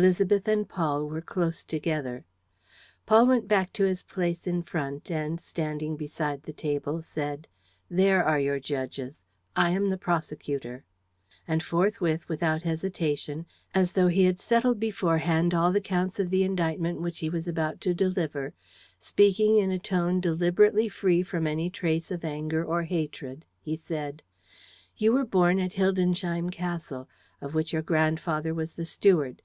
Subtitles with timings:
[0.00, 2.24] Élisabeth and Paul were close together.
[3.04, 7.46] Paul went back to his place in front and, standing beside the table, said:
[7.90, 9.22] "There are your judges.
[9.54, 10.84] I am the prosecutor."
[11.46, 13.44] And forthwith, without hesitation,
[13.74, 17.46] as though he had settled beforehand all the counts of the indictment which he was
[17.46, 18.54] about to deliver,
[18.98, 24.22] speaking in a tone deliberately free from any trace of anger or hatred, he said:
[24.96, 27.10] "You were born at Hildensheim Castle,
[27.42, 29.42] of which your grandfather was the steward.